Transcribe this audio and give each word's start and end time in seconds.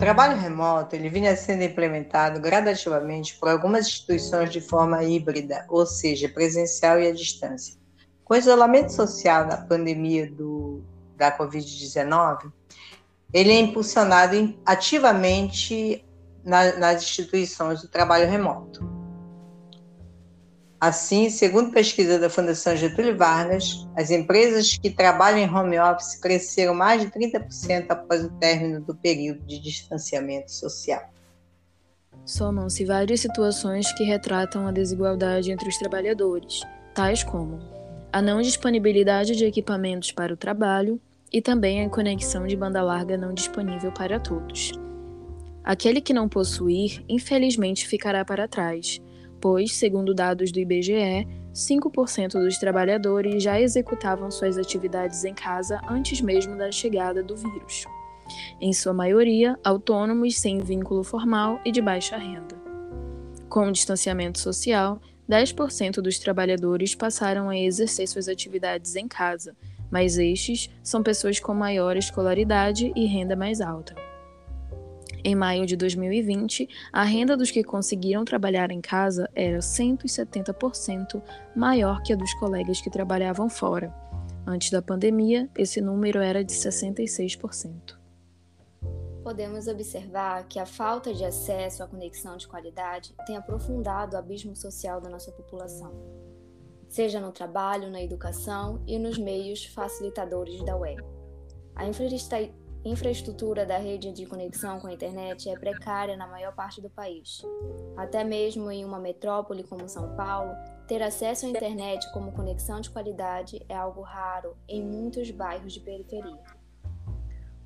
trabalho 0.00 0.40
remoto 0.40 0.96
ele 0.96 1.10
vinha 1.10 1.36
sendo 1.36 1.62
implementado 1.62 2.40
gradativamente 2.40 3.38
por 3.38 3.50
algumas 3.50 3.86
instituições 3.86 4.50
de 4.50 4.58
forma 4.58 5.04
híbrida, 5.04 5.66
ou 5.68 5.84
seja, 5.84 6.26
presencial 6.26 6.98
e 6.98 7.06
à 7.06 7.12
distância. 7.12 7.78
Com 8.24 8.32
o 8.32 8.36
isolamento 8.36 8.90
social 8.90 9.46
da 9.46 9.58
pandemia 9.58 10.28
do, 10.30 10.82
da 11.16 11.36
Covid-19, 11.36 12.50
ele 13.32 13.52
é 13.52 13.60
impulsionado 13.60 14.58
ativamente 14.64 16.02
na, 16.42 16.72
nas 16.76 17.02
instituições 17.02 17.82
do 17.82 17.88
trabalho 17.88 18.26
remoto. 18.26 18.80
Assim, 20.80 21.28
segundo 21.28 21.72
pesquisa 21.72 22.18
da 22.18 22.30
Fundação 22.30 22.74
Getúlio 22.74 23.14
Vargas, 23.14 23.86
as 23.94 24.10
empresas 24.10 24.78
que 24.78 24.88
trabalham 24.88 25.38
em 25.38 25.54
home 25.54 25.78
office 25.78 26.18
cresceram 26.18 26.74
mais 26.74 27.02
de 27.02 27.08
30% 27.08 27.90
após 27.90 28.24
o 28.24 28.30
término 28.38 28.80
do 28.80 28.94
período 28.94 29.40
de 29.46 29.60
distanciamento 29.60 30.50
social. 30.50 31.02
Somam-se 32.24 32.86
várias 32.86 33.20
situações 33.20 33.92
que 33.92 34.04
retratam 34.04 34.66
a 34.66 34.72
desigualdade 34.72 35.52
entre 35.52 35.68
os 35.68 35.76
trabalhadores, 35.76 36.62
tais 36.94 37.22
como 37.22 37.60
a 38.10 38.22
não 38.22 38.40
disponibilidade 38.40 39.36
de 39.36 39.44
equipamentos 39.44 40.12
para 40.12 40.32
o 40.32 40.36
trabalho 40.36 40.98
e 41.30 41.42
também 41.42 41.84
a 41.84 41.90
conexão 41.90 42.46
de 42.46 42.56
banda 42.56 42.82
larga 42.82 43.18
não 43.18 43.34
disponível 43.34 43.92
para 43.92 44.18
todos. 44.18 44.72
Aquele 45.62 46.00
que 46.00 46.14
não 46.14 46.26
possuir, 46.26 47.04
infelizmente, 47.06 47.86
ficará 47.86 48.24
para 48.24 48.48
trás 48.48 48.98
pois, 49.40 49.74
segundo 49.74 50.14
dados 50.14 50.52
do 50.52 50.58
IBGE, 50.58 51.26
5% 51.54 52.32
dos 52.32 52.58
trabalhadores 52.58 53.42
já 53.42 53.60
executavam 53.60 54.30
suas 54.30 54.56
atividades 54.56 55.24
em 55.24 55.34
casa 55.34 55.80
antes 55.88 56.20
mesmo 56.20 56.56
da 56.56 56.70
chegada 56.70 57.22
do 57.22 57.34
vírus. 57.34 57.84
Em 58.60 58.72
sua 58.72 58.92
maioria, 58.92 59.58
autônomos 59.64 60.38
sem 60.38 60.58
vínculo 60.58 61.02
formal 61.02 61.60
e 61.64 61.72
de 61.72 61.80
baixa 61.80 62.16
renda. 62.16 62.60
Com 63.48 63.66
o 63.66 63.72
distanciamento 63.72 64.38
social, 64.38 65.00
10% 65.28 66.00
dos 66.00 66.18
trabalhadores 66.18 66.94
passaram 66.94 67.48
a 67.48 67.58
exercer 67.58 68.06
suas 68.06 68.28
atividades 68.28 68.94
em 68.94 69.08
casa, 69.08 69.56
mas 69.90 70.18
estes 70.18 70.70
são 70.82 71.02
pessoas 71.02 71.40
com 71.40 71.52
maior 71.52 71.96
escolaridade 71.96 72.92
e 72.94 73.06
renda 73.06 73.34
mais 73.34 73.60
alta. 73.60 74.09
Em 75.22 75.34
maio 75.34 75.66
de 75.66 75.76
2020, 75.76 76.68
a 76.90 77.02
renda 77.02 77.36
dos 77.36 77.50
que 77.50 77.62
conseguiram 77.62 78.24
trabalhar 78.24 78.70
em 78.70 78.80
casa 78.80 79.28
era 79.34 79.58
170% 79.58 81.22
maior 81.54 82.02
que 82.02 82.12
a 82.12 82.16
dos 82.16 82.32
colegas 82.34 82.80
que 82.80 82.88
trabalhavam 82.88 83.48
fora. 83.48 83.94
Antes 84.46 84.70
da 84.70 84.80
pandemia, 84.80 85.50
esse 85.56 85.80
número 85.80 86.20
era 86.20 86.42
de 86.42 86.52
66%. 86.52 87.98
Podemos 89.22 89.66
observar 89.66 90.48
que 90.48 90.58
a 90.58 90.64
falta 90.64 91.12
de 91.12 91.24
acesso 91.24 91.82
à 91.82 91.86
conexão 91.86 92.38
de 92.38 92.48
qualidade 92.48 93.14
tem 93.26 93.36
aprofundado 93.36 94.16
o 94.16 94.18
abismo 94.18 94.56
social 94.56 95.02
da 95.02 95.10
nossa 95.10 95.30
população, 95.30 95.92
seja 96.88 97.20
no 97.20 97.30
trabalho, 97.30 97.90
na 97.90 98.02
educação 98.02 98.82
e 98.86 98.98
nos 98.98 99.18
meios 99.18 99.66
facilitadores 99.66 100.64
da 100.64 100.74
web. 100.74 101.04
A 101.76 101.86
infraestrutura 102.84 103.66
da 103.66 103.76
rede 103.76 104.10
de 104.12 104.24
conexão 104.24 104.80
com 104.80 104.86
a 104.86 104.92
internet 104.92 105.48
é 105.48 105.58
precária 105.58 106.16
na 106.16 106.26
maior 106.26 106.54
parte 106.54 106.80
do 106.80 106.88
país. 106.88 107.42
Até 107.96 108.24
mesmo 108.24 108.70
em 108.70 108.84
uma 108.84 108.98
metrópole 108.98 109.62
como 109.64 109.88
São 109.88 110.16
Paulo, 110.16 110.52
ter 110.86 111.02
acesso 111.02 111.46
à 111.46 111.48
internet 111.48 112.10
como 112.12 112.32
conexão 112.32 112.80
de 112.80 112.90
qualidade 112.90 113.64
é 113.68 113.76
algo 113.76 114.00
raro 114.00 114.56
em 114.68 114.82
muitos 114.82 115.30
bairros 115.30 115.72
de 115.72 115.80
periferia. 115.80 116.40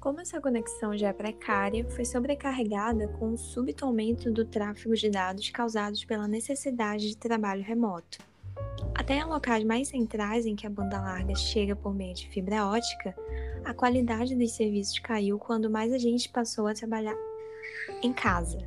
Como 0.00 0.20
essa 0.20 0.40
conexão 0.40 0.94
já 0.94 1.08
é 1.08 1.12
precária, 1.14 1.88
foi 1.88 2.04
sobrecarregada 2.04 3.08
com 3.08 3.32
o 3.32 3.38
súbito 3.38 3.86
aumento 3.86 4.30
do 4.30 4.44
tráfego 4.44 4.94
de 4.94 5.08
dados 5.08 5.48
causados 5.48 6.04
pela 6.04 6.28
necessidade 6.28 7.08
de 7.08 7.16
trabalho 7.16 7.62
remoto. 7.62 8.18
Até 8.94 9.18
em 9.18 9.24
locais 9.24 9.64
mais 9.64 9.88
centrais 9.88 10.46
em 10.46 10.54
que 10.54 10.66
a 10.66 10.70
banda 10.70 11.00
larga 11.00 11.34
chega 11.34 11.74
por 11.74 11.94
meio 11.94 12.14
de 12.14 12.28
fibra 12.28 12.66
ótica, 12.66 13.14
a 13.64 13.74
qualidade 13.74 14.36
dos 14.36 14.52
serviços 14.52 14.98
caiu 14.98 15.38
quando 15.38 15.70
mais 15.70 15.92
a 15.92 15.98
gente 15.98 16.28
passou 16.28 16.66
a 16.66 16.74
trabalhar 16.74 17.16
em 18.02 18.12
casa. 18.12 18.58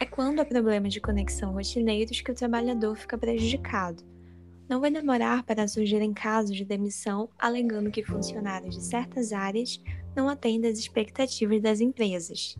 É 0.00 0.06
quando 0.06 0.40
há 0.40 0.44
problemas 0.44 0.92
de 0.92 1.00
conexão 1.00 1.52
rotineiros 1.52 2.20
que 2.20 2.30
o 2.30 2.34
trabalhador 2.34 2.96
fica 2.96 3.18
prejudicado. 3.18 4.02
Não 4.68 4.80
vai 4.80 4.90
demorar 4.90 5.42
para 5.42 5.66
surgirem 5.66 6.12
casos 6.12 6.56
de 6.56 6.64
demissão 6.64 7.28
alegando 7.38 7.90
que 7.90 8.04
funcionários 8.04 8.76
de 8.76 8.84
certas 8.84 9.32
áreas 9.32 9.82
não 10.14 10.28
atendem 10.28 10.70
às 10.70 10.78
expectativas 10.78 11.60
das 11.60 11.80
empresas. 11.80 12.56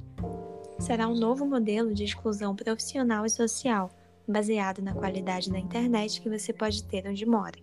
Será 0.78 1.09
um 1.09 1.15
novo 1.15 1.47
modelo 1.47 1.95
de 1.95 2.05
exclusão 2.05 2.57
profissional 2.57 3.25
e 3.25 3.31
social, 3.31 3.91
baseado 4.31 4.81
na 4.81 4.95
qualidade 4.95 5.51
da 5.51 5.59
internet 5.59 6.21
que 6.21 6.29
você 6.29 6.53
pode 6.53 6.85
ter 6.85 7.07
onde 7.07 7.27
mora. 7.27 7.59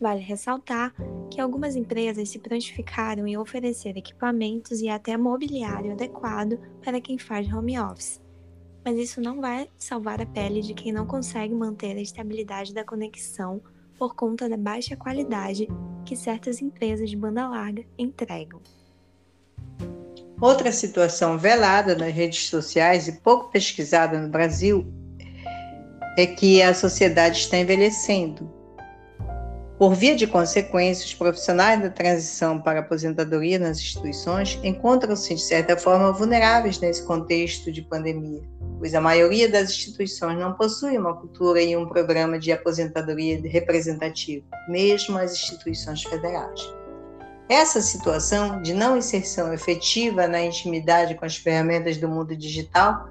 Vale 0.00 0.20
ressaltar 0.20 0.94
que 1.30 1.40
algumas 1.40 1.74
empresas 1.74 2.28
se 2.28 2.38
prontificaram 2.38 3.26
em 3.26 3.36
oferecer 3.36 3.96
equipamentos 3.96 4.80
e 4.80 4.88
até 4.88 5.16
mobiliário 5.16 5.92
adequado 5.92 6.58
para 6.82 7.00
quem 7.00 7.18
faz 7.18 7.52
home 7.52 7.78
office. 7.78 8.20
Mas 8.84 8.96
isso 8.96 9.20
não 9.20 9.40
vai 9.40 9.68
salvar 9.76 10.20
a 10.22 10.26
pele 10.26 10.62
de 10.62 10.72
quem 10.72 10.92
não 10.92 11.04
consegue 11.04 11.52
manter 11.52 11.96
a 11.96 12.00
estabilidade 12.00 12.72
da 12.72 12.84
conexão 12.84 13.60
por 13.98 14.14
conta 14.14 14.48
da 14.48 14.56
baixa 14.56 14.96
qualidade 14.96 15.68
que 16.04 16.16
certas 16.16 16.62
empresas 16.62 17.10
de 17.10 17.16
banda 17.16 17.48
larga 17.48 17.84
entregam. 17.98 18.60
Outra 20.40 20.70
situação 20.70 21.36
velada 21.36 21.96
nas 21.96 22.14
redes 22.14 22.48
sociais 22.48 23.08
e 23.08 23.20
pouco 23.20 23.50
pesquisada 23.50 24.20
no 24.20 24.28
Brasil 24.28 24.86
é 26.20 26.26
que 26.26 26.62
a 26.62 26.74
sociedade 26.74 27.38
está 27.38 27.56
envelhecendo 27.56 28.58
por 29.78 29.94
via 29.94 30.16
de 30.16 30.26
consequência, 30.26 31.06
os 31.06 31.14
profissionais 31.14 31.80
da 31.80 31.88
transição 31.88 32.60
para 32.60 32.80
a 32.80 32.82
aposentadoria 32.82 33.60
nas 33.60 33.78
instituições 33.78 34.58
encontram-se, 34.64 35.36
de 35.36 35.40
certa 35.40 35.76
forma, 35.76 36.10
vulneráveis 36.10 36.80
nesse 36.80 37.04
contexto 37.04 37.70
de 37.70 37.80
pandemia, 37.82 38.42
pois 38.76 38.92
a 38.92 39.00
maioria 39.00 39.48
das 39.48 39.70
instituições 39.70 40.36
não 40.36 40.54
possui 40.54 40.98
uma 40.98 41.14
cultura 41.14 41.62
e 41.62 41.76
um 41.76 41.86
programa 41.86 42.40
de 42.40 42.50
aposentadoria 42.50 43.40
representativo, 43.40 44.44
mesmo 44.68 45.16
as 45.16 45.32
instituições 45.34 46.02
federais. 46.02 46.60
Essa 47.48 47.80
situação 47.80 48.60
de 48.60 48.74
não 48.74 48.96
inserção 48.96 49.54
efetiva 49.54 50.26
na 50.26 50.42
intimidade 50.42 51.14
com 51.14 51.24
as 51.24 51.36
ferramentas 51.36 51.96
do 51.98 52.08
mundo 52.08 52.36
digital 52.36 53.08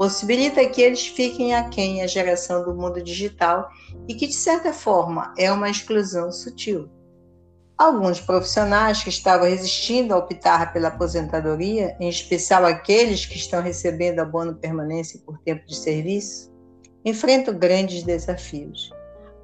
possibilita 0.00 0.66
que 0.66 0.80
eles 0.80 1.08
fiquem 1.08 1.54
aquém 1.54 2.00
a 2.00 2.06
geração 2.06 2.64
do 2.64 2.74
mundo 2.74 3.02
digital 3.02 3.68
e 4.08 4.14
que, 4.14 4.26
de 4.26 4.32
certa 4.32 4.72
forma, 4.72 5.34
é 5.36 5.52
uma 5.52 5.68
exclusão 5.68 6.32
sutil. 6.32 6.88
Alguns 7.76 8.18
profissionais 8.18 9.02
que 9.02 9.10
estavam 9.10 9.46
resistindo 9.46 10.14
a 10.14 10.16
optar 10.16 10.72
pela 10.72 10.88
aposentadoria, 10.88 11.94
em 12.00 12.08
especial 12.08 12.64
aqueles 12.64 13.26
que 13.26 13.36
estão 13.36 13.60
recebendo 13.60 14.20
abono 14.20 14.54
permanência 14.54 15.20
por 15.20 15.36
tempo 15.40 15.66
de 15.66 15.76
serviço, 15.76 16.50
enfrentam 17.04 17.58
grandes 17.58 18.02
desafios. 18.02 18.90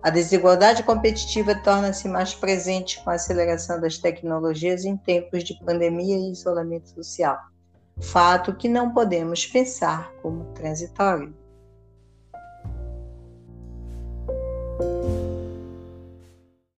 A 0.02 0.08
desigualdade 0.08 0.82
competitiva 0.84 1.54
torna-se 1.54 2.08
mais 2.08 2.34
presente 2.34 2.98
com 3.04 3.10
a 3.10 3.16
aceleração 3.16 3.78
das 3.78 3.98
tecnologias 3.98 4.86
em 4.86 4.96
tempos 4.96 5.44
de 5.44 5.52
pandemia 5.62 6.16
e 6.16 6.32
isolamento 6.32 6.88
social 6.88 7.36
fato 8.00 8.54
que 8.54 8.68
não 8.68 8.92
podemos 8.92 9.46
pensar 9.46 10.12
como 10.22 10.52
transitório. 10.52 11.34